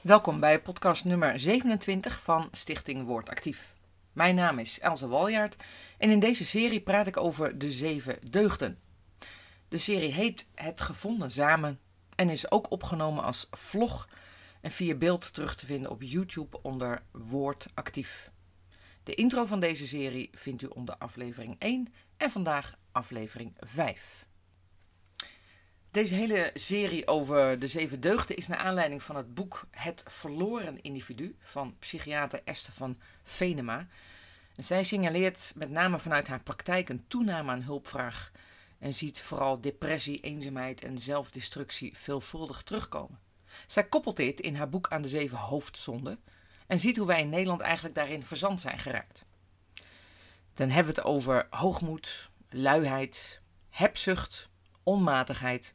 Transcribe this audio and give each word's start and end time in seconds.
Welkom 0.00 0.40
bij 0.40 0.62
podcast 0.62 1.04
nummer 1.04 1.40
27 1.40 2.22
van 2.22 2.48
Stichting 2.52 3.06
Woord 3.06 3.28
Actief. 3.28 3.74
Mijn 4.12 4.34
naam 4.34 4.58
is 4.58 4.80
Elze 4.80 5.08
Waljaard 5.08 5.56
en 5.98 6.10
in 6.10 6.20
deze 6.20 6.44
serie 6.44 6.80
praat 6.80 7.06
ik 7.06 7.16
over 7.16 7.58
de 7.58 7.70
zeven 7.70 8.18
deugden. 8.30 8.78
De 9.68 9.76
serie 9.76 10.12
heet 10.12 10.50
Het 10.54 10.80
Gevonden 10.80 11.30
Samen 11.30 11.80
en 12.14 12.28
is 12.30 12.50
ook 12.50 12.70
opgenomen 12.70 13.24
als 13.24 13.46
vlog 13.50 14.08
en 14.60 14.70
via 14.70 14.94
beeld 14.94 15.34
terug 15.34 15.54
te 15.54 15.66
vinden 15.66 15.90
op 15.90 16.02
YouTube 16.02 16.62
onder 16.62 17.02
Woord 17.10 17.66
Actief. 17.74 18.30
De 19.02 19.14
intro 19.14 19.44
van 19.44 19.60
deze 19.60 19.86
serie 19.86 20.30
vindt 20.32 20.62
u 20.62 20.66
onder 20.66 20.96
aflevering 20.98 21.56
1 21.58 21.94
en 22.16 22.30
vandaag 22.30 22.76
aflevering 22.92 23.56
5. 23.58 24.26
Deze 25.90 26.14
hele 26.14 26.50
serie 26.54 27.06
over 27.06 27.58
de 27.58 27.66
zeven 27.66 28.00
deugden 28.00 28.36
is 28.36 28.46
naar 28.46 28.58
aanleiding 28.58 29.02
van 29.02 29.16
het 29.16 29.34
boek 29.34 29.66
Het 29.70 30.04
verloren 30.08 30.82
individu 30.82 31.36
van 31.40 31.76
psychiater 31.78 32.40
Esther 32.44 32.72
van 32.72 32.98
Venema. 33.22 33.86
En 34.56 34.64
zij 34.64 34.84
signaleert 34.84 35.52
met 35.54 35.70
name 35.70 35.98
vanuit 35.98 36.28
haar 36.28 36.42
praktijk 36.42 36.88
een 36.88 37.04
toename 37.08 37.50
aan 37.50 37.62
hulpvraag 37.62 38.30
en 38.78 38.94
ziet 38.94 39.20
vooral 39.20 39.60
depressie, 39.60 40.20
eenzaamheid 40.20 40.84
en 40.84 40.98
zelfdestructie 40.98 41.98
veelvuldig 41.98 42.62
terugkomen. 42.62 43.18
Zij 43.66 43.84
koppelt 43.84 44.16
dit 44.16 44.40
in 44.40 44.54
haar 44.54 44.68
boek 44.68 44.88
aan 44.88 45.02
de 45.02 45.08
zeven 45.08 45.38
hoofdzonden 45.38 46.20
en 46.66 46.78
ziet 46.78 46.96
hoe 46.96 47.06
wij 47.06 47.20
in 47.20 47.28
Nederland 47.28 47.60
eigenlijk 47.60 47.94
daarin 47.94 48.24
verzand 48.24 48.60
zijn 48.60 48.78
geraakt. 48.78 49.24
Dan 50.54 50.68
hebben 50.68 50.94
we 50.94 51.00
het 51.00 51.08
over 51.08 51.46
hoogmoed, 51.50 52.30
luiheid, 52.48 53.40
hebzucht, 53.70 54.48
onmatigheid, 54.82 55.74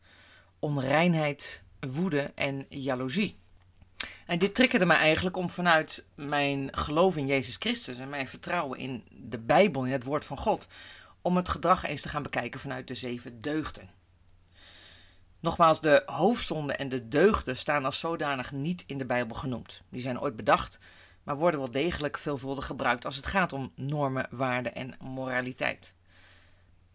onreinheid, 0.65 1.63
woede 1.79 2.31
en 2.35 2.65
jaloezie. 2.69 3.37
En 4.25 4.39
dit 4.39 4.55
triggerde 4.55 4.85
mij 4.85 4.97
eigenlijk 4.97 5.37
om 5.37 5.49
vanuit 5.49 6.05
mijn 6.15 6.77
geloof 6.77 7.17
in 7.17 7.27
Jezus 7.27 7.55
Christus 7.55 7.99
en 7.99 8.09
mijn 8.09 8.27
vertrouwen 8.27 8.79
in 8.79 9.03
de 9.11 9.37
Bijbel, 9.37 9.85
in 9.85 9.91
het 9.91 10.03
woord 10.03 10.25
van 10.25 10.37
God, 10.37 10.67
om 11.21 11.35
het 11.35 11.49
gedrag 11.49 11.83
eens 11.83 12.01
te 12.01 12.09
gaan 12.09 12.23
bekijken 12.23 12.59
vanuit 12.59 12.87
de 12.87 12.95
zeven 12.95 13.41
deugden. 13.41 13.89
Nogmaals, 15.39 15.81
de 15.81 16.03
hoofdzonden 16.05 16.77
en 16.77 16.89
de 16.89 17.07
deugden 17.07 17.57
staan 17.57 17.85
als 17.85 17.99
zodanig 17.99 18.51
niet 18.51 18.83
in 18.87 18.97
de 18.97 19.05
Bijbel 19.05 19.35
genoemd. 19.35 19.81
Die 19.89 20.01
zijn 20.01 20.19
ooit 20.19 20.35
bedacht, 20.35 20.79
maar 21.23 21.37
worden 21.37 21.59
wel 21.59 21.71
degelijk 21.71 22.17
veelvuldig 22.17 22.65
gebruikt 22.65 23.05
als 23.05 23.15
het 23.15 23.25
gaat 23.25 23.53
om 23.53 23.71
normen, 23.75 24.27
waarden 24.29 24.75
en 24.75 24.95
moraliteit. 24.99 25.94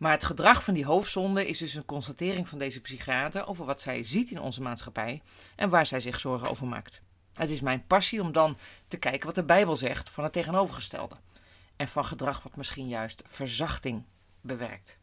Maar 0.00 0.12
het 0.12 0.24
gedrag 0.24 0.64
van 0.64 0.74
die 0.74 0.84
hoofdzonde 0.84 1.46
is 1.46 1.58
dus 1.58 1.74
een 1.74 1.84
constatering 1.84 2.48
van 2.48 2.58
deze 2.58 2.80
psychiater 2.80 3.46
over 3.46 3.64
wat 3.64 3.80
zij 3.80 4.02
ziet 4.04 4.30
in 4.30 4.40
onze 4.40 4.62
maatschappij 4.62 5.22
en 5.56 5.68
waar 5.68 5.86
zij 5.86 6.00
zich 6.00 6.20
zorgen 6.20 6.50
over 6.50 6.66
maakt. 6.66 7.00
Het 7.32 7.50
is 7.50 7.60
mijn 7.60 7.86
passie 7.86 8.22
om 8.22 8.32
dan 8.32 8.58
te 8.88 8.96
kijken 8.96 9.26
wat 9.26 9.34
de 9.34 9.42
Bijbel 9.42 9.76
zegt 9.76 10.10
van 10.10 10.24
het 10.24 10.32
tegenovergestelde 10.32 11.16
en 11.76 11.88
van 11.88 12.04
gedrag 12.04 12.42
wat 12.42 12.56
misschien 12.56 12.88
juist 12.88 13.22
verzachting 13.26 14.04
bewerkt. 14.40 14.98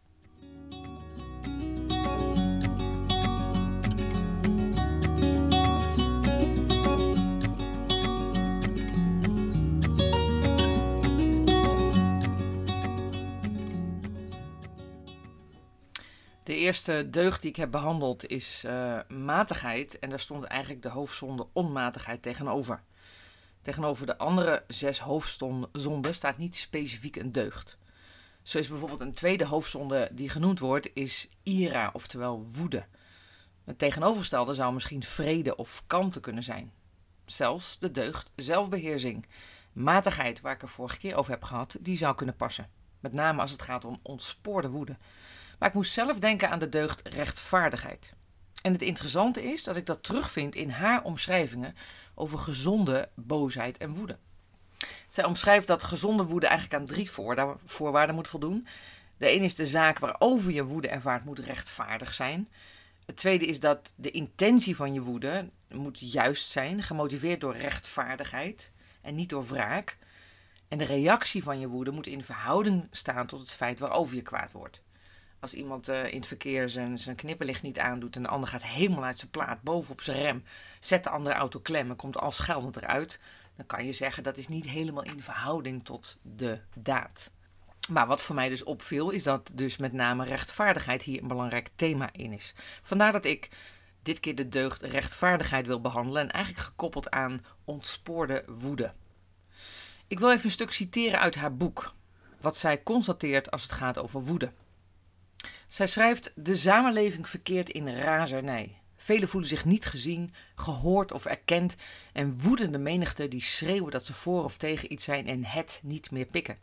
De 16.47 16.55
eerste 16.55 17.07
deugd 17.09 17.41
die 17.41 17.49
ik 17.49 17.55
heb 17.55 17.71
behandeld 17.71 18.27
is 18.27 18.63
uh, 18.65 18.99
matigheid. 19.07 19.99
En 19.99 20.09
daar 20.09 20.19
stond 20.19 20.43
eigenlijk 20.43 20.81
de 20.81 20.89
hoofdzonde 20.89 21.47
onmatigheid 21.53 22.21
tegenover. 22.21 22.83
Tegenover 23.61 24.05
de 24.05 24.17
andere 24.17 24.63
zes 24.67 24.99
hoofdzonden 24.99 26.13
staat 26.15 26.37
niet 26.37 26.55
specifiek 26.55 27.15
een 27.15 27.31
deugd. 27.31 27.77
Zo 28.41 28.57
is 28.57 28.67
bijvoorbeeld 28.67 29.01
een 29.01 29.13
tweede 29.13 29.45
hoofdzonde 29.45 30.09
die 30.11 30.29
genoemd 30.29 30.59
wordt, 30.59 30.89
is 30.93 31.29
ira, 31.43 31.89
oftewel 31.93 32.45
woede. 32.45 32.85
Het 33.63 33.77
tegenovergestelde 33.77 34.53
zou 34.53 34.73
misschien 34.73 35.03
vrede 35.03 35.55
of 35.55 35.83
kalmte 35.87 36.19
kunnen 36.19 36.43
zijn. 36.43 36.71
Zelfs 37.25 37.79
de 37.79 37.91
deugd 37.91 38.31
zelfbeheersing, 38.35 39.25
matigheid, 39.73 40.41
waar 40.41 40.53
ik 40.53 40.61
er 40.61 40.69
vorige 40.69 40.97
keer 40.97 41.15
over 41.15 41.31
heb 41.31 41.43
gehad, 41.43 41.77
die 41.81 41.97
zou 41.97 42.15
kunnen 42.15 42.35
passen. 42.35 42.69
Met 42.99 43.13
name 43.13 43.41
als 43.41 43.51
het 43.51 43.61
gaat 43.61 43.85
om 43.85 43.99
ontspoorde 44.01 44.69
woede. 44.69 44.97
Maar 45.57 45.69
ik 45.69 45.75
moest 45.75 45.91
zelf 45.91 46.19
denken 46.19 46.49
aan 46.49 46.59
de 46.59 46.69
deugd 46.69 47.01
rechtvaardigheid. 47.07 48.13
En 48.61 48.71
het 48.71 48.81
interessante 48.81 49.43
is 49.43 49.63
dat 49.63 49.75
ik 49.75 49.85
dat 49.85 50.03
terugvind 50.03 50.55
in 50.55 50.69
haar 50.69 51.03
omschrijvingen 51.03 51.75
over 52.15 52.39
gezonde 52.39 53.09
boosheid 53.15 53.77
en 53.77 53.93
woede. 53.93 54.17
Zij 55.07 55.23
omschrijft 55.23 55.67
dat 55.67 55.83
gezonde 55.83 56.23
woede 56.23 56.47
eigenlijk 56.47 56.81
aan 56.81 56.87
drie 56.87 57.11
voorwaarden 57.65 58.15
moet 58.15 58.27
voldoen. 58.27 58.67
De 59.17 59.31
een 59.31 59.43
is 59.43 59.55
de 59.55 59.65
zaak 59.65 59.99
waarover 59.99 60.51
je 60.51 60.63
woede 60.63 60.87
ervaart 60.87 61.25
moet 61.25 61.39
rechtvaardig 61.39 62.13
zijn. 62.13 62.49
Het 63.05 63.17
tweede 63.17 63.45
is 63.45 63.59
dat 63.59 63.93
de 63.95 64.11
intentie 64.11 64.75
van 64.75 64.93
je 64.93 65.01
woede 65.01 65.49
moet 65.69 66.11
juist 66.11 66.49
zijn, 66.49 66.83
gemotiveerd 66.83 67.41
door 67.41 67.55
rechtvaardigheid 67.55 68.71
en 69.01 69.15
niet 69.15 69.29
door 69.29 69.45
wraak. 69.45 69.97
En 70.67 70.77
de 70.77 70.85
reactie 70.85 71.43
van 71.43 71.59
je 71.59 71.67
woede 71.67 71.91
moet 71.91 72.07
in 72.07 72.23
verhouding 72.23 72.87
staan 72.91 73.27
tot 73.27 73.39
het 73.39 73.51
feit 73.51 73.79
waarover 73.79 74.15
je 74.15 74.21
kwaad 74.21 74.51
wordt. 74.51 74.81
Als 75.39 75.53
iemand 75.53 75.89
uh, 75.89 76.05
in 76.05 76.17
het 76.17 76.27
verkeer 76.27 76.69
zijn, 76.69 76.99
zijn 76.99 77.15
knipperlicht 77.15 77.61
niet 77.61 77.79
aandoet 77.79 78.15
en 78.15 78.21
de 78.21 78.27
ander 78.27 78.49
gaat 78.49 78.63
helemaal 78.63 79.03
uit 79.03 79.19
zijn 79.19 79.31
plaat 79.31 79.61
bovenop 79.61 80.01
zijn 80.01 80.17
rem, 80.17 80.43
zet 80.79 81.03
de 81.03 81.09
andere 81.09 81.35
auto 81.35 81.59
klem 81.59 81.89
en 81.89 81.95
komt 81.95 82.17
al 82.17 82.31
scheldend 82.31 82.77
eruit, 82.77 83.19
dan 83.55 83.65
kan 83.65 83.85
je 83.85 83.93
zeggen 83.93 84.23
dat 84.23 84.37
is 84.37 84.47
niet 84.47 84.69
helemaal 84.69 85.03
in 85.03 85.21
verhouding 85.21 85.85
tot 85.85 86.17
de 86.21 86.59
daad. 86.75 87.31
Maar 87.89 88.07
wat 88.07 88.21
voor 88.21 88.35
mij 88.35 88.49
dus 88.49 88.63
opviel, 88.63 89.09
is 89.09 89.23
dat 89.23 89.51
dus 89.53 89.77
met 89.77 89.93
name 89.93 90.25
rechtvaardigheid 90.25 91.03
hier 91.03 91.21
een 91.21 91.27
belangrijk 91.27 91.69
thema 91.75 92.09
in 92.11 92.33
is. 92.33 92.53
Vandaar 92.81 93.11
dat 93.11 93.25
ik 93.25 93.49
dit 94.01 94.19
keer 94.19 94.35
de 94.35 94.49
deugd 94.49 94.81
rechtvaardigheid 94.81 95.65
wil 95.65 95.81
behandelen 95.81 96.21
en 96.21 96.31
eigenlijk 96.31 96.65
gekoppeld 96.65 97.09
aan 97.09 97.45
ontspoorde 97.63 98.43
woede. 98.47 98.93
Ik 100.07 100.19
wil 100.19 100.31
even 100.31 100.45
een 100.45 100.51
stuk 100.51 100.71
citeren 100.71 101.19
uit 101.19 101.35
haar 101.35 101.55
boek, 101.55 101.93
wat 102.41 102.57
zij 102.57 102.83
constateert 102.83 103.51
als 103.51 103.63
het 103.63 103.71
gaat 103.71 103.97
over 103.97 104.21
woede. 104.21 104.51
Zij 105.67 105.87
schrijft: 105.87 106.31
De 106.35 106.55
samenleving 106.55 107.29
verkeert 107.29 107.69
in 107.69 107.89
razernij. 107.89 108.81
Velen 108.95 109.27
voelen 109.27 109.49
zich 109.49 109.65
niet 109.65 109.85
gezien, 109.85 110.33
gehoord 110.55 111.11
of 111.11 111.25
erkend 111.25 111.75
en 112.13 112.39
woedende 112.41 112.77
menigte 112.77 113.27
die 113.27 113.41
schreeuwen 113.41 113.91
dat 113.91 114.05
ze 114.05 114.13
voor 114.13 114.43
of 114.43 114.57
tegen 114.57 114.91
iets 114.91 115.03
zijn 115.03 115.27
en 115.27 115.45
het 115.45 115.79
niet 115.83 116.11
meer 116.11 116.25
pikken. 116.25 116.57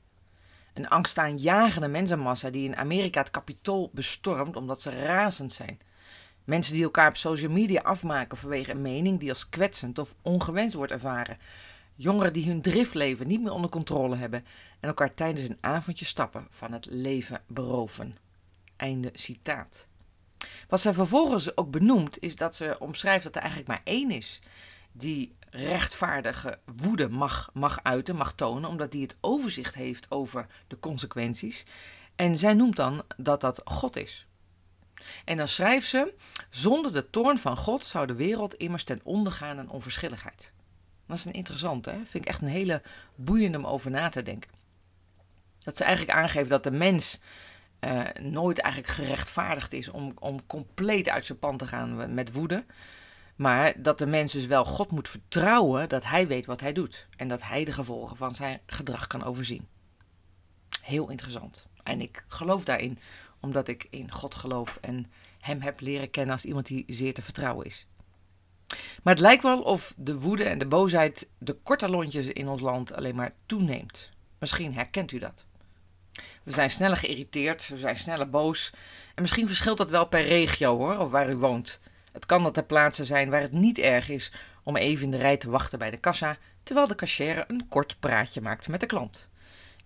Een 0.75 0.88
angstaanjagende 0.88 1.88
mensenmassa 1.88 2.50
die 2.50 2.65
in 2.65 2.76
Amerika 2.76 3.20
het 3.20 3.31
kapitool 3.31 3.91
bestormt 3.92 4.56
omdat 4.56 4.82
ze 4.82 5.04
razend 5.04 5.53
zijn. 5.53 5.81
Mensen 6.44 6.75
die 6.75 6.82
elkaar 6.82 7.09
op 7.09 7.16
social 7.16 7.50
media 7.53 7.81
afmaken 7.81 8.38
vanwege 8.38 8.71
een 8.71 8.82
mening 8.82 9.21
die 9.21 9.28
als 9.28 9.48
kwetsend 9.48 9.98
of 9.98 10.15
ongewenst 10.22 10.75
wordt 10.75 10.92
ervaren. 10.92 11.38
Jongeren 11.94 12.32
die 12.32 12.47
hun 12.47 12.62
driftleven 12.62 13.26
niet 13.26 13.42
meer 13.42 13.53
onder 13.53 13.71
controle 13.71 14.16
hebben 14.16 14.44
en 14.81 14.88
elkaar 14.88 15.15
tijdens 15.15 15.48
een 15.48 15.59
avondje 15.60 16.04
stappen 16.04 16.47
van 16.50 16.72
het 16.72 16.86
leven 16.91 17.42
beroven. 17.47 18.16
Einde 18.77 19.11
citaat. 19.12 19.87
Wat 20.69 20.81
zij 20.81 20.95
vervolgens 20.95 21.57
ook 21.57 21.71
benoemt, 21.71 22.21
is 22.21 22.37
dat 22.37 22.55
ze 22.55 22.77
omschrijft 22.79 23.25
dat 23.25 23.35
er 23.35 23.41
eigenlijk 23.41 23.71
maar 23.71 23.81
één 23.85 24.11
is 24.11 24.41
die 24.97 25.37
rechtvaardige 25.51 26.59
woede 26.77 27.09
mag, 27.09 27.51
mag 27.53 27.83
uiten, 27.83 28.17
mag 28.17 28.33
tonen, 28.33 28.71
omdat 28.71 28.93
die 28.93 29.03
het 29.03 29.17
overzicht 29.21 29.75
heeft 29.75 30.10
over 30.10 30.47
de 30.66 30.78
consequenties. 30.78 31.66
En 32.16 32.37
zij 32.37 32.54
noemt 32.54 32.77
dan 32.77 33.03
dat 33.16 33.41
dat 33.41 33.60
God 33.65 33.97
is. 33.97 34.27
En 35.25 35.37
dan 35.37 35.48
schrijft 35.48 35.89
ze: 35.89 36.15
Zonder 36.51 36.93
de 36.93 37.10
toorn 37.10 37.39
van 37.39 37.57
God 37.57 37.84
zou 37.84 38.07
de 38.07 38.15
wereld 38.15 38.54
immers 38.54 38.84
ten 38.84 39.01
onder 39.03 39.33
gaan 39.33 39.59
in 39.59 39.71
onverschilligheid. 39.71 40.53
Dat 41.07 41.16
is 41.16 41.25
een 41.25 41.33
interessante, 41.33 41.91
hè? 41.91 41.97
vind 41.97 42.25
ik 42.25 42.28
echt 42.28 42.41
een 42.41 42.48
hele 42.48 42.83
boeiende 43.15 43.59
om 43.59 43.66
over 43.66 43.91
na 43.91 44.09
te 44.09 44.22
denken. 44.22 44.51
Dat 45.59 45.77
ze 45.77 45.84
eigenlijk 45.84 46.19
aangeeft 46.19 46.48
dat 46.48 46.65
de 46.65 46.71
mens 46.71 47.21
uh, 47.84 48.25
nooit 48.25 48.59
eigenlijk 48.59 48.92
gerechtvaardigd 48.92 49.72
is 49.72 49.91
om, 49.91 50.13
om 50.19 50.47
compleet 50.47 51.09
uit 51.09 51.25
zijn 51.25 51.39
pan 51.39 51.57
te 51.57 51.66
gaan 51.66 52.15
met 52.15 52.33
woede. 52.33 52.65
Maar 53.36 53.83
dat 53.83 53.98
de 53.98 54.07
mens 54.07 54.33
dus 54.33 54.47
wel 54.47 54.65
God 54.65 54.91
moet 54.91 55.09
vertrouwen 55.09 55.89
dat 55.89 56.04
hij 56.04 56.27
weet 56.27 56.47
wat 56.47 56.60
hij 56.60 56.72
doet. 56.72 57.07
En 57.16 57.28
dat 57.28 57.42
hij 57.42 57.65
de 57.65 57.72
gevolgen 57.72 58.16
van 58.16 58.34
zijn 58.34 58.60
gedrag 58.66 59.07
kan 59.07 59.25
overzien. 59.25 59.66
Heel 60.83 61.10
interessant. 61.10 61.66
En 61.83 62.01
ik 62.01 62.25
geloof 62.28 62.65
daarin, 62.65 62.98
omdat 63.41 63.69
ik 63.69 63.86
in 63.91 64.10
God 64.10 64.34
geloof 64.34 64.78
en 64.81 65.13
hem 65.41 65.60
heb 65.60 65.81
leren 65.81 66.10
kennen 66.10 66.33
als 66.33 66.45
iemand 66.45 66.66
die 66.66 66.84
zeer 66.86 67.15
te 67.15 67.22
vertrouwen 67.22 67.66
is. 67.66 67.86
Maar 69.03 69.15
het 69.15 69.22
lijkt 69.22 69.42
wel 69.42 69.63
of 69.63 69.95
de 69.97 70.21
woede 70.21 70.45
en 70.45 70.59
de 70.59 70.66
boosheid, 70.66 71.28
de 71.39 71.53
korte 71.53 71.89
lontjes 71.89 72.27
in 72.27 72.48
ons 72.48 72.60
land 72.60 72.95
alleen 72.95 73.15
maar 73.15 73.34
toeneemt. 73.47 74.10
Misschien 74.39 74.75
herkent 74.75 75.13
u 75.13 75.19
dat. 75.19 75.45
We 76.43 76.51
zijn 76.51 76.71
sneller 76.71 76.97
geïrriteerd, 76.97 77.69
we 77.69 77.77
zijn 77.77 77.97
sneller 77.97 78.31
boos. 78.31 78.72
En 79.15 79.22
misschien 79.22 79.47
verschilt 79.47 79.78
dat 79.78 79.91
wel 79.91 80.07
per 80.07 80.22
regio 80.22 80.77
hoor, 80.77 80.99
of 80.99 81.11
waar 81.11 81.31
u 81.31 81.37
woont. 81.37 81.78
Het 82.13 82.27
kan 82.27 82.43
dat 82.43 82.57
er 82.57 82.65
plaatsen 82.65 83.07
zijn 83.07 83.31
waar 83.31 83.41
het 83.41 83.53
niet 83.53 83.78
erg 83.78 84.09
is 84.09 84.33
om 84.63 84.77
even 84.77 85.05
in 85.05 85.11
de 85.11 85.16
rij 85.16 85.37
te 85.37 85.51
wachten 85.51 85.78
bij 85.78 85.91
de 85.91 85.97
kassa, 85.97 86.37
terwijl 86.63 86.87
de 86.87 86.95
cashier 86.95 87.45
een 87.49 87.69
kort 87.69 87.97
praatje 88.01 88.41
maakt 88.41 88.69
met 88.69 88.81
de 88.81 88.87
klant. 88.87 89.28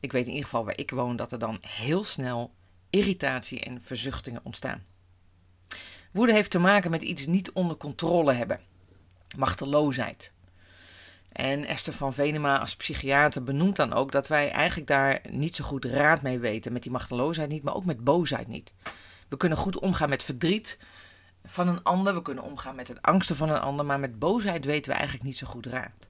Ik 0.01 0.13
weet 0.13 0.25
in 0.25 0.31
ieder 0.31 0.45
geval 0.45 0.65
waar 0.65 0.79
ik 0.79 0.91
woon 0.91 1.17
dat 1.17 1.33
er 1.33 1.39
dan 1.39 1.59
heel 1.67 2.05
snel 2.05 2.55
irritatie 2.91 3.61
en 3.61 3.83
verzuchtingen 3.83 4.41
ontstaan. 4.45 4.85
Woede 6.11 6.33
heeft 6.33 6.51
te 6.51 6.59
maken 6.59 6.91
met 6.91 7.03
iets 7.03 7.27
niet 7.27 7.53
onder 7.53 7.77
controle 7.77 8.33
hebben, 8.33 8.61
machteloosheid. 9.37 10.33
En 11.39 11.65
Esther 11.65 11.93
van 11.93 12.15
Venema 12.15 12.59
als 12.59 12.77
psychiater 12.77 13.43
benoemt 13.43 13.77
dan 13.77 13.93
ook 13.93 14.13
dat 14.13 14.29
wij 14.29 14.51
eigenlijk 14.51 14.89
daar 14.89 15.21
niet 15.31 15.57
zo 15.57 15.65
goed 15.65 15.85
raad 15.85 16.23
mee 16.23 16.39
weten. 16.39 16.73
Met 16.73 16.83
die 16.83 16.91
machteloosheid 16.91 17.49
niet, 17.49 17.63
maar 17.63 17.75
ook 17.75 17.85
met 17.85 18.05
boosheid 18.05 18.49
niet. 18.49 18.73
We 19.29 19.37
kunnen 19.37 19.59
goed 19.59 19.79
omgaan 19.79 20.09
met 20.09 20.23
verdriet 20.23 20.79
van 21.45 21.69
een 21.69 21.83
ander, 21.83 22.15
we 22.15 22.23
kunnen 22.23 22.45
omgaan 22.45 22.75
met 22.75 22.89
het 22.89 23.03
angsten 23.03 23.37
van 23.37 23.51
een 23.51 23.61
ander, 23.61 23.87
maar 23.87 24.01
met 24.01 24.19
boosheid 24.19 24.65
weten 24.65 24.91
we 24.91 24.97
eigenlijk 24.97 25.27
niet 25.27 25.39
zo 25.39 25.47
goed 25.47 25.67
raad. 25.67 26.09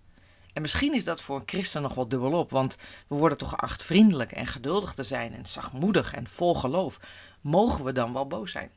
En 0.52 0.62
misschien 0.62 0.94
is 0.94 1.04
dat 1.04 1.22
voor 1.22 1.36
een 1.36 1.48
christen 1.48 1.82
nog 1.82 1.94
wel 1.94 2.08
dubbelop, 2.08 2.50
want 2.50 2.76
we 3.08 3.14
worden 3.14 3.38
toch 3.38 3.50
geacht 3.50 3.84
vriendelijk 3.84 4.32
en 4.32 4.46
geduldig 4.46 4.94
te 4.94 5.02
zijn 5.02 5.34
en 5.34 5.46
zachtmoedig 5.46 6.14
en 6.14 6.28
vol 6.28 6.54
geloof. 6.54 7.00
Mogen 7.40 7.84
we 7.84 7.92
dan 7.92 8.12
wel 8.12 8.26
boos 8.26 8.50
zijn? 8.50 8.70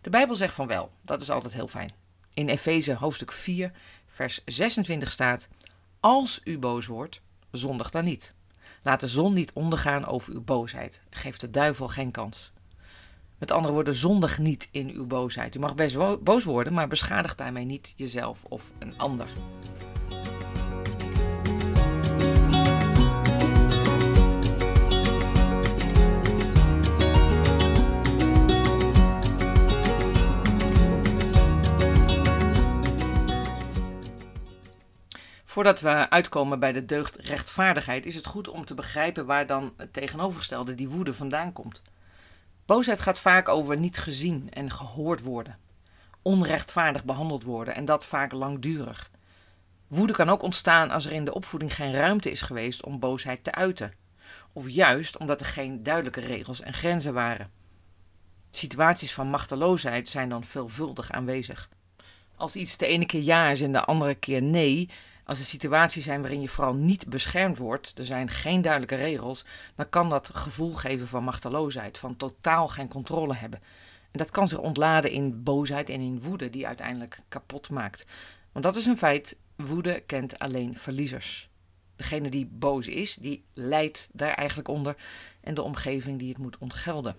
De 0.00 0.10
Bijbel 0.10 0.34
zegt 0.34 0.54
van 0.54 0.66
wel, 0.66 0.90
dat 1.02 1.22
is 1.22 1.30
altijd 1.30 1.52
heel 1.54 1.68
fijn. 1.68 1.92
In 2.32 2.48
Efeze 2.48 2.94
hoofdstuk 2.94 3.32
4, 3.32 3.72
vers 4.14 4.40
26 4.44 5.10
staat: 5.10 5.48
Als 6.00 6.40
u 6.44 6.58
boos 6.58 6.86
wordt, 6.86 7.20
zondig 7.50 7.90
dan 7.90 8.04
niet. 8.04 8.32
Laat 8.82 9.00
de 9.00 9.08
zon 9.08 9.32
niet 9.32 9.52
ondergaan 9.52 10.06
over 10.06 10.32
uw 10.32 10.44
boosheid. 10.44 11.00
Geef 11.10 11.36
de 11.36 11.50
duivel 11.50 11.88
geen 11.88 12.10
kans. 12.10 12.52
Met 13.38 13.50
andere 13.50 13.74
woorden, 13.74 13.94
zondig 13.94 14.38
niet 14.38 14.68
in 14.70 14.90
uw 14.90 15.06
boosheid. 15.06 15.54
U 15.54 15.58
mag 15.58 15.74
best 15.74 16.22
boos 16.22 16.44
worden, 16.44 16.72
maar 16.72 16.88
beschadig 16.88 17.34
daarmee 17.34 17.64
niet 17.64 17.94
jezelf 17.96 18.44
of 18.44 18.72
een 18.78 18.98
ander. 18.98 19.28
Voordat 35.54 35.80
we 35.80 36.10
uitkomen 36.10 36.58
bij 36.58 36.72
de 36.72 36.84
deugd 36.84 37.16
rechtvaardigheid, 37.16 38.06
is 38.06 38.14
het 38.14 38.26
goed 38.26 38.48
om 38.48 38.64
te 38.64 38.74
begrijpen 38.74 39.26
waar 39.26 39.46
dan 39.46 39.72
het 39.76 39.92
tegenovergestelde, 39.92 40.74
die 40.74 40.88
woede, 40.88 41.14
vandaan 41.14 41.52
komt. 41.52 41.82
Boosheid 42.66 43.00
gaat 43.00 43.20
vaak 43.20 43.48
over 43.48 43.76
niet 43.76 43.98
gezien 43.98 44.50
en 44.50 44.70
gehoord 44.70 45.22
worden, 45.22 45.58
onrechtvaardig 46.22 47.04
behandeld 47.04 47.42
worden 47.42 47.74
en 47.74 47.84
dat 47.84 48.06
vaak 48.06 48.32
langdurig. 48.32 49.10
Woede 49.86 50.12
kan 50.12 50.28
ook 50.28 50.42
ontstaan 50.42 50.90
als 50.90 51.06
er 51.06 51.12
in 51.12 51.24
de 51.24 51.34
opvoeding 51.34 51.74
geen 51.74 51.92
ruimte 51.92 52.30
is 52.30 52.40
geweest 52.40 52.84
om 52.84 52.98
boosheid 52.98 53.44
te 53.44 53.52
uiten, 53.52 53.92
of 54.52 54.68
juist 54.68 55.18
omdat 55.18 55.40
er 55.40 55.46
geen 55.46 55.82
duidelijke 55.82 56.20
regels 56.20 56.60
en 56.60 56.74
grenzen 56.74 57.14
waren. 57.14 57.50
Situaties 58.50 59.14
van 59.14 59.26
machteloosheid 59.26 60.08
zijn 60.08 60.28
dan 60.28 60.44
veelvuldig 60.44 61.10
aanwezig. 61.12 61.68
Als 62.36 62.56
iets 62.56 62.76
de 62.76 62.86
ene 62.86 63.06
keer 63.06 63.22
ja 63.22 63.48
is 63.48 63.60
en 63.60 63.72
de 63.72 63.84
andere 63.84 64.14
keer 64.14 64.42
nee, 64.42 64.90
als 65.24 65.38
er 65.38 65.44
situaties 65.44 66.04
zijn 66.04 66.20
waarin 66.20 66.40
je 66.40 66.48
vooral 66.48 66.74
niet 66.74 67.08
beschermd 67.08 67.58
wordt, 67.58 67.98
er 67.98 68.04
zijn 68.04 68.28
geen 68.28 68.62
duidelijke 68.62 68.96
regels, 68.96 69.44
dan 69.74 69.88
kan 69.88 70.10
dat 70.10 70.30
gevoel 70.34 70.72
geven 70.72 71.08
van 71.08 71.24
machteloosheid, 71.24 71.98
van 71.98 72.16
totaal 72.16 72.68
geen 72.68 72.88
controle 72.88 73.34
hebben. 73.34 73.62
En 74.10 74.18
dat 74.18 74.30
kan 74.30 74.48
zich 74.48 74.58
ontladen 74.58 75.10
in 75.10 75.42
boosheid 75.42 75.88
en 75.88 76.00
in 76.00 76.22
woede, 76.22 76.50
die 76.50 76.66
uiteindelijk 76.66 77.20
kapot 77.28 77.70
maakt. 77.70 78.06
Want 78.52 78.64
dat 78.64 78.76
is 78.76 78.86
een 78.86 78.96
feit, 78.96 79.36
woede 79.56 80.02
kent 80.06 80.38
alleen 80.38 80.78
verliezers. 80.78 81.48
Degene 81.96 82.28
die 82.28 82.46
boos 82.46 82.88
is, 82.88 83.14
die 83.14 83.44
lijdt 83.54 84.08
daar 84.12 84.34
eigenlijk 84.34 84.68
onder 84.68 84.96
en 85.40 85.54
de 85.54 85.62
omgeving 85.62 86.18
die 86.18 86.28
het 86.28 86.38
moet 86.38 86.58
ontgelden. 86.58 87.16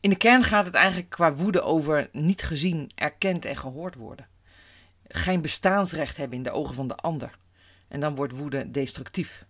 In 0.00 0.10
de 0.10 0.16
kern 0.16 0.44
gaat 0.44 0.64
het 0.64 0.74
eigenlijk 0.74 1.08
qua 1.08 1.34
woede 1.34 1.62
over 1.62 2.08
niet 2.12 2.42
gezien, 2.42 2.90
erkend 2.94 3.44
en 3.44 3.56
gehoord 3.56 3.94
worden 3.94 4.26
geen 5.08 5.40
bestaansrecht 5.40 6.16
hebben 6.16 6.36
in 6.36 6.42
de 6.42 6.50
ogen 6.50 6.74
van 6.74 6.88
de 6.88 6.96
ander. 6.96 7.38
En 7.88 8.00
dan 8.00 8.14
wordt 8.14 8.36
woede 8.36 8.70
destructief. 8.70 9.44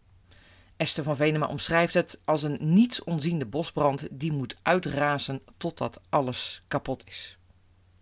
Esther 0.76 1.04
van 1.04 1.16
Venema 1.16 1.46
omschrijft 1.46 1.94
het 1.94 2.20
als 2.24 2.42
een 2.42 2.58
niets 2.60 3.04
onziende 3.04 3.46
bosbrand 3.46 4.08
die 4.10 4.32
moet 4.32 4.56
uitrazen 4.62 5.42
totdat 5.56 6.00
alles 6.08 6.62
kapot 6.68 7.08
is. 7.08 7.38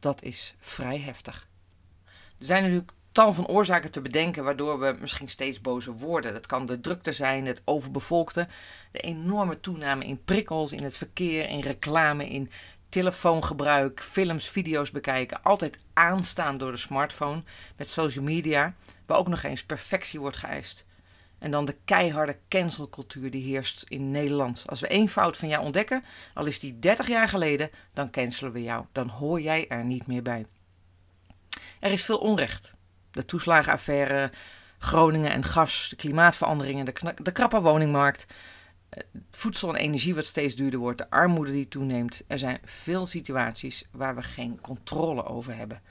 Dat 0.00 0.22
is 0.22 0.54
vrij 0.58 0.98
heftig. 0.98 1.48
Er 2.38 2.44
zijn 2.44 2.62
natuurlijk 2.62 2.92
tal 3.12 3.32
van 3.32 3.46
oorzaken 3.46 3.90
te 3.90 4.00
bedenken 4.00 4.44
waardoor 4.44 4.78
we 4.78 4.96
misschien 5.00 5.28
steeds 5.28 5.60
bozer 5.60 5.92
worden. 5.92 6.32
Dat 6.32 6.46
kan 6.46 6.66
de 6.66 6.80
drukte 6.80 7.12
zijn, 7.12 7.46
het 7.46 7.62
overbevolkte, 7.64 8.48
de 8.92 9.00
enorme 9.00 9.60
toename 9.60 10.04
in 10.04 10.24
prikkels, 10.24 10.72
in 10.72 10.82
het 10.82 10.96
verkeer, 10.96 11.48
in 11.48 11.60
reclame, 11.60 12.28
in 12.28 12.50
telefoongebruik, 12.94 14.02
films, 14.02 14.49
video's 14.49 14.91
bekijken, 14.91 15.43
altijd 15.43 15.79
aanstaan 15.93 16.58
door 16.58 16.70
de 16.73 16.79
smartphone 16.79 17.43
met 17.76 17.88
social 17.88 18.25
media, 18.25 18.75
waar 19.06 19.19
ook 19.19 19.29
nog 19.29 19.43
eens 19.43 19.64
perfectie 19.64 20.20
wordt 20.20 20.37
geëist. 20.37 20.87
En 21.38 21.50
dan 21.50 21.64
de 21.64 21.76
keiharde 21.85 22.38
cancelcultuur 22.49 23.31
die 23.31 23.43
heerst 23.43 23.85
in 23.88 24.11
Nederland. 24.11 24.64
Als 24.67 24.81
we 24.81 24.87
één 24.87 25.08
fout 25.08 25.37
van 25.37 25.49
jou 25.49 25.64
ontdekken, 25.64 26.05
al 26.35 26.46
is 26.46 26.61
die 26.61 26.79
30 26.79 27.08
jaar 27.08 27.29
geleden, 27.29 27.70
dan 27.93 28.11
cancelen 28.11 28.52
we 28.52 28.62
jou. 28.62 28.85
Dan 28.93 29.08
hoor 29.08 29.41
jij 29.41 29.69
er 29.69 29.85
niet 29.85 30.06
meer 30.06 30.23
bij. 30.23 30.46
Er 31.81 31.91
is 31.91 32.05
veel 32.05 32.19
onrecht. 32.19 32.73
De 33.11 33.25
toeslagenaffaire, 33.25 34.31
Groningen 34.79 35.32
en 35.32 35.44
gas, 35.44 35.88
de 35.88 35.96
klimaatveranderingen, 35.96 36.85
de, 36.85 37.14
de 37.23 37.32
krappe 37.32 37.61
woningmarkt, 37.61 38.26
voedsel 39.31 39.69
en 39.69 39.81
energie 39.81 40.14
wat 40.14 40.25
steeds 40.25 40.55
duurder 40.55 40.81
wordt, 40.81 40.99
de 40.99 41.11
armoede 41.11 41.52
die 41.52 41.69
toeneemt. 41.69 42.23
Er 42.26 42.38
zijn 42.38 42.58
veel 42.64 43.06
situaties 43.06 43.85
waar 43.91 44.14
we 44.14 44.23
geen 44.23 44.61
controle 44.61 45.25
over 45.25 45.56
hebben. 45.56 45.82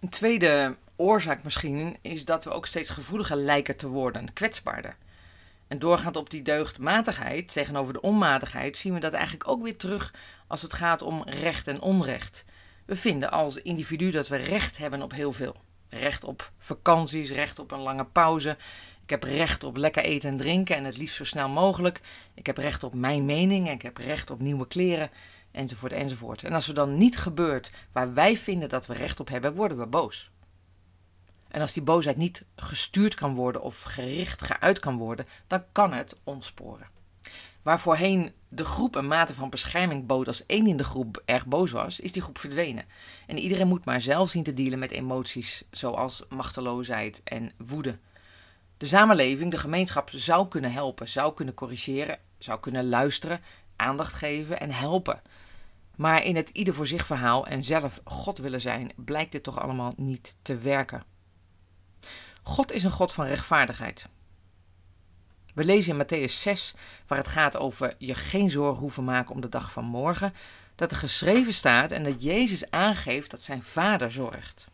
Een 0.00 0.08
tweede 0.08 0.76
oorzaak 0.96 1.42
misschien 1.42 1.96
is 2.00 2.24
dat 2.24 2.44
we 2.44 2.50
ook 2.50 2.66
steeds 2.66 2.90
gevoeliger 2.90 3.36
lijken 3.36 3.76
te 3.76 3.88
worden, 3.88 4.32
kwetsbaarder. 4.32 4.96
En 5.68 5.78
doorgaand 5.78 6.16
op 6.16 6.30
die 6.30 6.42
deugdmatigheid 6.42 7.52
tegenover 7.52 7.92
de 7.92 8.00
onmatigheid 8.00 8.76
zien 8.76 8.94
we 8.94 9.00
dat 9.00 9.12
eigenlijk 9.12 9.48
ook 9.48 9.62
weer 9.62 9.76
terug 9.76 10.14
als 10.46 10.62
het 10.62 10.72
gaat 10.72 11.02
om 11.02 11.22
recht 11.22 11.68
en 11.68 11.80
onrecht. 11.80 12.44
We 12.84 12.96
vinden 12.96 13.30
als 13.30 13.62
individu 13.62 14.10
dat 14.10 14.28
we 14.28 14.36
recht 14.36 14.76
hebben 14.76 15.02
op 15.02 15.12
heel 15.12 15.32
veel. 15.32 15.56
Recht 15.88 16.24
op 16.24 16.52
vakanties, 16.58 17.30
recht 17.30 17.58
op 17.58 17.70
een 17.70 17.80
lange 17.80 18.04
pauze, 18.04 18.56
heb 19.12 19.22
recht 19.22 19.64
op 19.64 19.76
lekker 19.76 20.04
eten 20.04 20.30
en 20.30 20.36
drinken 20.36 20.76
en 20.76 20.84
het 20.84 20.96
liefst 20.96 21.16
zo 21.16 21.24
snel 21.24 21.48
mogelijk. 21.48 22.00
Ik 22.34 22.46
heb 22.46 22.56
recht 22.56 22.84
op 22.84 22.94
mijn 22.94 23.24
mening 23.24 23.66
en 23.66 23.74
ik 23.74 23.82
heb 23.82 23.96
recht 23.96 24.30
op 24.30 24.40
nieuwe 24.40 24.66
kleren, 24.66 25.10
enzovoort, 25.50 25.92
enzovoort. 25.92 26.44
En 26.44 26.52
als 26.52 26.68
er 26.68 26.74
dan 26.74 26.96
niet 26.98 27.18
gebeurt 27.18 27.72
waar 27.92 28.14
wij 28.14 28.36
vinden 28.36 28.68
dat 28.68 28.86
we 28.86 28.94
recht 28.94 29.20
op 29.20 29.28
hebben, 29.28 29.54
worden 29.54 29.78
we 29.78 29.86
boos. 29.86 30.30
En 31.48 31.60
als 31.60 31.72
die 31.72 31.82
boosheid 31.82 32.16
niet 32.16 32.44
gestuurd 32.56 33.14
kan 33.14 33.34
worden 33.34 33.62
of 33.62 33.82
gericht 33.82 34.42
geuit 34.42 34.78
kan 34.78 34.96
worden, 34.96 35.26
dan 35.46 35.64
kan 35.72 35.92
het 35.92 36.16
ontsporen. 36.24 36.86
Waar 37.62 37.80
voorheen 37.80 38.32
de 38.48 38.64
groep 38.64 38.94
een 38.94 39.06
mate 39.06 39.34
van 39.34 39.50
bescherming 39.50 40.06
bood 40.06 40.26
als 40.26 40.46
één 40.46 40.66
in 40.66 40.76
de 40.76 40.84
groep 40.84 41.22
erg 41.24 41.46
boos 41.46 41.70
was, 41.70 42.00
is 42.00 42.12
die 42.12 42.22
groep 42.22 42.38
verdwenen. 42.38 42.84
En 43.26 43.38
iedereen 43.38 43.68
moet 43.68 43.84
maar 43.84 44.00
zelf 44.00 44.30
zien 44.30 44.42
te 44.42 44.54
dealen 44.54 44.78
met 44.78 44.90
emoties 44.90 45.64
zoals 45.70 46.24
machteloosheid 46.28 47.20
en 47.24 47.52
woede 47.56 47.98
de 48.82 48.88
samenleving, 48.88 49.50
de 49.50 49.58
gemeenschap 49.58 50.10
zou 50.10 50.48
kunnen 50.48 50.72
helpen, 50.72 51.08
zou 51.08 51.34
kunnen 51.34 51.54
corrigeren, 51.54 52.18
zou 52.38 52.60
kunnen 52.60 52.88
luisteren, 52.88 53.40
aandacht 53.76 54.12
geven 54.12 54.60
en 54.60 54.70
helpen. 54.70 55.22
Maar 55.96 56.24
in 56.24 56.36
het 56.36 56.48
ieder 56.48 56.74
voor 56.74 56.86
zich 56.86 57.06
verhaal 57.06 57.46
en 57.46 57.64
zelf 57.64 58.00
God 58.04 58.38
willen 58.38 58.60
zijn, 58.60 58.92
blijkt 58.96 59.32
dit 59.32 59.42
toch 59.42 59.60
allemaal 59.60 59.92
niet 59.96 60.36
te 60.42 60.56
werken. 60.56 61.02
God 62.42 62.72
is 62.72 62.84
een 62.84 62.90
God 62.90 63.12
van 63.12 63.26
rechtvaardigheid. 63.26 64.08
We 65.54 65.64
lezen 65.64 65.98
in 65.98 66.06
Matthäus 66.06 66.32
6, 66.32 66.74
waar 67.06 67.18
het 67.18 67.28
gaat 67.28 67.56
over 67.56 67.94
je 67.98 68.14
geen 68.14 68.50
zorgen 68.50 68.80
hoeven 68.80 69.04
maken 69.04 69.34
om 69.34 69.40
de 69.40 69.48
dag 69.48 69.72
van 69.72 69.84
morgen, 69.84 70.34
dat 70.74 70.90
er 70.90 70.96
geschreven 70.96 71.52
staat 71.52 71.92
en 71.92 72.04
dat 72.04 72.22
Jezus 72.22 72.70
aangeeft 72.70 73.30
dat 73.30 73.42
zijn 73.42 73.62
Vader 73.62 74.12
zorgt. 74.12 74.66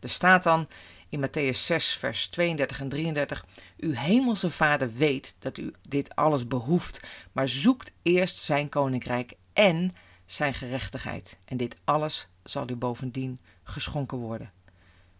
Er 0.00 0.08
staat 0.08 0.42
dan 0.42 0.68
in 1.14 1.20
Matthäus 1.20 1.66
6, 1.66 1.96
vers 1.96 2.26
32 2.26 2.80
en 2.80 2.88
33. 2.88 3.44
Uw 3.76 3.92
hemelse 3.92 4.50
Vader 4.50 4.92
weet 4.92 5.34
dat 5.38 5.58
u 5.58 5.72
dit 5.88 6.16
alles 6.16 6.46
behoeft, 6.46 7.00
maar 7.32 7.48
zoekt 7.48 7.92
eerst 8.02 8.36
zijn 8.36 8.68
koninkrijk 8.68 9.32
en 9.52 9.94
zijn 10.26 10.54
gerechtigheid. 10.54 11.38
En 11.44 11.56
dit 11.56 11.76
alles 11.84 12.28
zal 12.42 12.70
u 12.70 12.76
bovendien 12.76 13.38
geschonken 13.62 14.18
worden. 14.18 14.52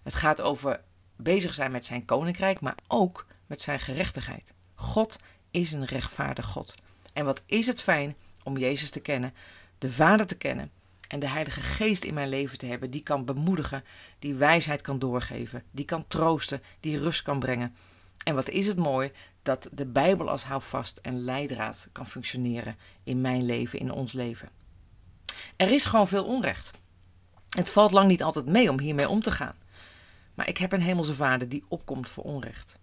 Het 0.03 0.15
gaat 0.15 0.41
over 0.41 0.81
bezig 1.17 1.55
zijn 1.55 1.71
met 1.71 1.85
zijn 1.85 2.05
koninkrijk, 2.05 2.61
maar 2.61 2.77
ook 2.87 3.27
met 3.47 3.61
zijn 3.61 3.81
gerechtigheid. 3.81 4.53
God 4.75 5.19
is 5.51 5.73
een 5.73 5.85
rechtvaardig 5.85 6.47
God. 6.47 6.75
En 7.13 7.25
wat 7.25 7.43
is 7.47 7.67
het 7.67 7.83
fijn 7.83 8.15
om 8.43 8.59
Jezus 8.59 8.91
te 8.91 9.01
kennen, 9.01 9.35
de 9.79 9.93
Vader 9.93 10.27
te 10.27 10.37
kennen 10.37 10.71
En 11.09 11.19
de 11.19 11.29
Heilige 11.29 11.61
Geest 11.61 12.05
in 12.05 12.15
mijn 12.15 12.29
leven 12.29 12.59
te 12.59 12.67
hebben, 12.67 12.91
die 12.91 13.03
kan 13.03 13.25
bemoedigen, 13.25 13.85
die 14.19 14.35
wijsheid 14.35 14.81
kan 14.81 14.99
doorgeven, 14.99 15.63
die 15.71 15.85
kan 15.85 16.07
troosten, 16.09 16.63
die 16.81 16.99
rust 16.99 17.23
kan 17.23 17.39
brengen. 17.39 17.75
En 18.25 18.35
wat 18.35 18.49
is 18.49 18.67
het 18.67 18.77
mooi 18.77 19.13
dat 19.43 19.69
de 19.73 19.87
Bijbel 19.87 20.31
als 20.31 20.45
houvast 20.45 20.99
en 20.99 21.25
leidraad 21.25 21.89
kan 21.93 22.07
functioneren 22.07 22.77
in 23.03 23.21
mijn 23.21 23.45
leven, 23.45 23.79
in 23.79 23.93
ons 23.93 24.13
leven. 24.13 24.49
Er 25.57 25.71
is 25.71 25.85
gewoon 25.85 26.09
veel 26.09 26.25
onrecht. 26.25 26.71
Het 27.49 27.69
valt 27.69 27.93
lang 27.93 28.09
niet 28.09 28.23
altijd 28.23 28.47
mee 28.47 28.71
om 28.71 28.81
hiermee 28.81 29.09
om 29.09 29.21
te 29.21 29.31
gaan. 29.31 29.57
Maar 30.35 30.49
ik 30.49 30.59
heb 30.59 30.73
een 30.73 30.83
hemelse 30.83 31.15
vader 31.15 31.49
die 31.49 31.65
opkomt 31.69 32.09
voor 32.09 32.25
onrecht. 32.25 32.79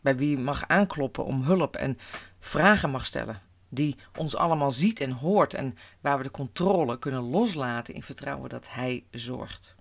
Bij 0.00 0.16
wie 0.16 0.38
mag 0.38 0.68
aankloppen 0.68 1.24
om 1.24 1.42
hulp 1.42 1.76
en 1.76 1.98
vragen 2.40 2.90
mag 2.90 3.06
stellen. 3.06 3.40
Die 3.68 3.96
ons 4.16 4.36
allemaal 4.36 4.72
ziet 4.72 5.00
en 5.00 5.10
hoort 5.10 5.54
en 5.54 5.76
waar 6.00 6.16
we 6.16 6.22
de 6.22 6.30
controle 6.30 6.98
kunnen 6.98 7.22
loslaten 7.22 7.94
in 7.94 8.02
vertrouwen 8.02 8.48
dat 8.48 8.66
hij 8.68 9.04
zorgt. 9.10 9.76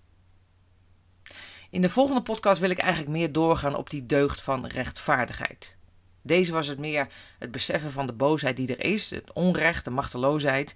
In 1.70 1.82
de 1.82 1.90
volgende 1.90 2.22
podcast 2.22 2.60
wil 2.60 2.70
ik 2.70 2.78
eigenlijk 2.78 3.12
meer 3.12 3.32
doorgaan 3.32 3.76
op 3.76 3.90
die 3.90 4.06
deugd 4.06 4.42
van 4.42 4.66
rechtvaardigheid. 4.66 5.76
Deze 6.22 6.52
was 6.54 6.68
het 6.68 6.80
meer 6.80 7.08
het 7.40 7.52
beseffen 7.52 7.92
van 7.92 8.08
de 8.08 8.14
boosheid 8.14 8.56
die 8.56 8.76
er 8.76 8.86
is, 8.86 9.10
het 9.10 9.34
onrecht, 9.34 9.84
de 9.84 9.90
machteloosheid, 9.90 10.76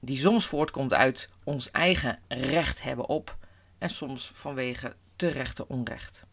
die 0.00 0.16
soms 0.16 0.46
voortkomt 0.46 0.94
uit 0.94 1.30
ons 1.44 1.70
eigen 1.70 2.18
recht 2.28 2.82
hebben 2.82 3.08
op 3.08 3.36
en 3.78 3.90
soms 3.90 4.30
vanwege 4.34 4.96
terechte 5.16 5.68
onrecht. 5.68 6.24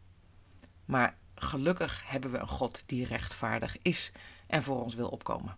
Maar 0.86 1.18
gelukkig 1.36 2.04
hebben 2.06 2.32
we 2.32 2.38
een 2.38 2.48
God 2.48 2.84
die 2.86 3.06
rechtvaardig 3.06 3.78
is 3.82 4.12
en 4.48 4.64
voor 4.64 4.84
ons 4.84 4.96
wil 4.96 5.08
opkomen. 5.08 5.58